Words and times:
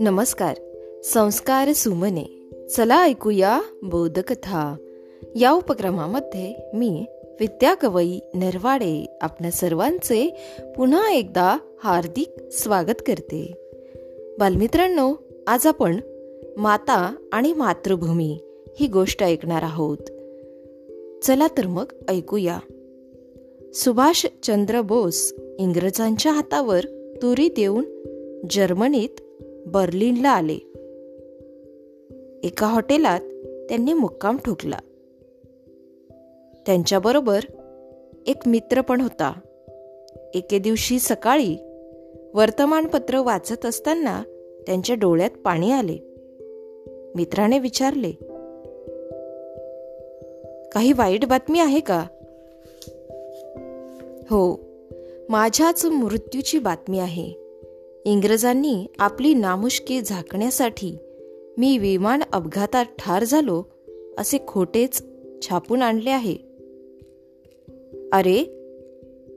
नमस्कार. 0.00 0.56
संस्कार 1.04 1.72
सुमने. 1.72 2.50
चला 2.76 3.04
ऐकूया 3.04 3.60
बोधकथा. 3.82 4.76
या 5.36 5.50
उपक्रमामध्ये 5.52 6.70
मी 6.74 7.04
विद्या 7.40 7.74
कवई 7.74 8.18
नरवाडे 8.34 9.18
आपल्या 9.20 9.50
सर्वांचे 9.50 10.36
पुन्हा 10.76 11.12
एकदा 11.12 11.58
हार्दिक 11.84 12.52
स्वागत 12.52 13.02
करते. 13.06 13.54
बालमित्रांनो 14.38 15.14
आज 15.46 15.66
आपण 15.66 16.00
माता 16.56 17.16
आणि 17.32 17.52
मातृभूमी 17.52 18.38
ही 18.80 18.86
गोष्ट 18.86 19.22
ऐकणार 19.22 19.62
आहोत. 19.62 19.98
चला 21.24 21.46
तर 21.46 21.66
मग 21.66 21.92
ऐकूया. 22.08 22.58
सुभाषचंद्र 23.74 24.80
बोस 24.80 25.34
इंग्रजांच्या 25.58 26.32
हातावर 26.32 26.80
तुरी 27.22 27.48
देऊन 27.48 27.84
जर्मनीत 28.50 29.20
बर्लिनला 29.66 30.28
आले. 30.28 30.58
एका 32.42 32.66
हॉटेलात 32.66 33.20
त्यांनी 33.68 33.92
मुक्काम 33.92 34.36
ठोकला. 34.36 34.78
त्यांच्याबरोबर 36.66 37.40
एक 38.26 38.36
मित्र 38.46 38.80
पण 38.80 39.00
होता. 39.00 39.40
एके 40.34 40.58
दिवशी 40.58 40.98
सकाळी 40.98 41.56
वर्तमानपत्र 42.34 43.18
वाचत 43.18 43.66
असताना 43.66 44.22
त्यांच्या 44.66 44.96
डोळ्यात 44.96 45.30
पाणी 45.30 45.70
आले. 45.70 45.98
मित्राने 47.14 47.58
विचारले 47.58 48.12
काही 50.72 50.92
वाईट 50.92 51.24
बातमी 51.24 51.60
आहे 51.60 51.80
का? 51.80 52.06
हो 54.30 54.60
माझ्याच 55.28 55.86
मृत्यूची 55.86 56.58
बातमी 56.58 56.98
आहे. 56.98 57.32
इंग्रजांनी 58.04 58.86
आपली 58.98 59.34
नामुष्की 59.34 60.02
झाकण्यासाठी 60.02 60.96
मी 61.58 61.78
विमान 61.78 62.20
अपघातात 62.32 62.84
ठार 62.98 63.24
झालो 63.24 63.62
असे 64.18 64.38
खोटेच 64.46 65.02
छापून 65.42 65.82
आणले 65.82 66.10
आहे. 66.10 66.36
अरे 68.12 68.44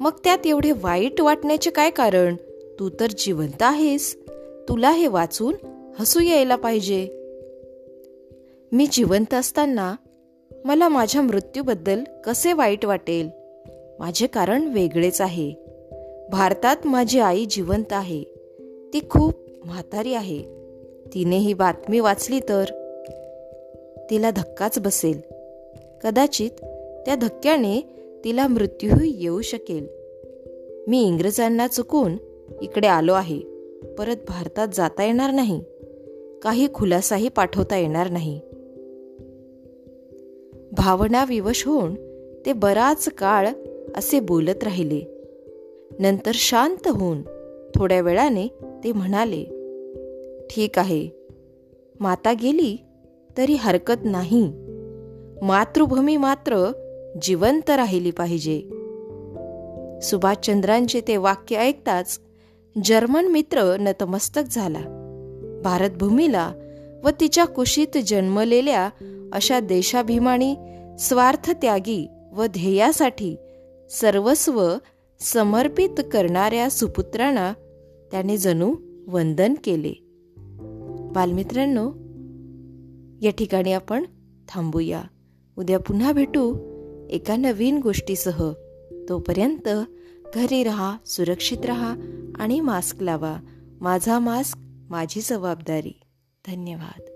मग 0.00 0.10
त्यात 0.24 0.46
एवढे 0.46 0.72
वाईट 0.72 1.20
वाटण्याचे 1.20 1.70
काय 1.70 1.90
कारण? 1.90 2.36
तू 2.78 2.90
तर 3.00 3.06
जिवंत 3.18 3.62
आहेस. 3.62 4.18
तुला 4.68 4.90
हे 4.90 5.06
वाचून 5.06 5.54
हसू 5.98 6.20
यायला 6.20 6.56
पाहिजे. 6.56 7.08
मी 8.72 8.86
जिवंत 8.92 9.34
असताना 9.34 9.96
मला 10.64 10.88
माझ्या 10.88 11.22
मृत्यूबद्दल 11.22 12.00
कसे 12.24 12.52
वाईट 12.52 12.84
वाटेल? 12.84 13.41
माझे 14.02 14.26
कारण 14.26 14.72
वेगळेच 14.72 15.20
आहे. 15.20 15.54
भारतात 16.30 16.76
माझी 16.84 17.18
आई 17.18 17.44
जिवंत 17.50 17.92
आहे. 17.92 18.22
ती 18.92 19.00
खूप 19.10 19.34
म्हातारी 19.64 20.14
आहे. 20.14 20.42
तिने 21.14 21.36
ही 21.36 21.54
बातमी 21.54 22.00
वाचली 22.00 22.40
तर 22.40 22.64
तिला 24.10 24.30
धक्काच 24.30 24.78
बसेल. 24.78 25.20
कदाचित 26.04 26.50
त्या 27.06 27.14
धक्क्याने 27.14 27.80
तिला 28.24 28.46
मृत्यूही 28.46 29.22
येऊ 29.22 29.40
शकेल. 29.40 29.86
मी 30.88 31.06
इंग्रजांना 31.06 31.66
चुकून 31.66 32.16
इकडे 32.62 32.86
आलो 32.86 33.12
आहे. 33.12 33.40
परत 33.98 34.16
भारतात 34.28 34.68
जाता 34.74 35.04
येणार 35.04 35.30
नाही. 35.30 35.64
काही 36.42 36.68
खुलासाही 36.74 37.28
पाठवता 37.28 37.76
येणार 37.76 38.10
नाही. 38.10 38.40
भावना 40.72 41.24
विवश 41.28 41.66
होऊन 41.66 41.94
ते 42.46 42.52
बराच 42.52 43.08
काळ 43.08 43.48
असे 43.96 44.20
बोलत 44.20 44.64
राहिले. 44.64 45.02
नंतर 45.98 46.30
शांत 46.34 46.88
होऊन 46.88 47.22
थोड्या 47.74 48.00
वेळाने 48.00 48.48
ते 48.84 48.92
म्हणाले 48.92 49.44
ठीक 50.50 50.78
आहे. 50.78 51.08
माता 52.00 52.32
गेली 52.32 52.76
तरी 53.38 53.54
हरकत 53.54 54.04
नाही. 54.04 54.52
मातृभूमी 55.42 56.16
मात्र 56.16 56.72
जिवंत 57.22 57.70
राहिली 57.70 58.10
पाहिजे. 58.10 58.60
सुभाषचंद्रांचे 60.00 61.00
ते 61.08 61.16
वाक्य 61.16 61.56
ऐकताच 61.56 62.20
जर्मन 62.84 63.28
मित्र 63.28 63.76
नतमस्तक 63.80 64.42
झाला. 64.50 64.98
भारतभूमीला 65.64 66.52
व 67.04 67.10
तिच्या 67.20 67.44
कुशीत 67.44 67.98
जन्मलेल्या 68.06 68.90
अशा 69.32 69.60
देशाभिमानी 69.60 70.54
स्वार्थत्यागी 70.98 72.08
व 72.32 72.44
ध्येयासाठी 72.44 73.36
सर्वस्व 74.00 74.76
समर्पित 75.20 76.00
करणाऱ्या 76.12 76.70
सुपुत्रांना 76.70 77.52
त्याने 78.10 78.36
जणू 78.36 78.74
वंदन 79.08 79.54
केले. 79.64 79.92
बालमित्रांनो 81.12 81.86
या 83.22 83.30
ठिकाणी 83.30 83.72
आपण 83.72 84.04
थांबूया. 84.48 85.02
उद्या 85.58 85.78
पुन्हा 85.78 86.12
भेटू 86.12 86.56
एका 87.10 87.36
नवीन 87.36 87.78
गोष्टीसह. 87.78 88.52
तोपर्यंत 89.08 89.68
घरी 90.34 90.62
राहा 90.62 90.96
सुरक्षित 91.06 91.66
राहा 91.66 91.94
आणि 92.34 92.60
मास्क 92.60 93.02
लावा. 93.02 93.36
माझा 93.80 94.18
मास्क 94.18 94.58
माझी 94.90 95.20
जबाबदारी. 95.20 96.00
धन्यवाद. 96.46 97.11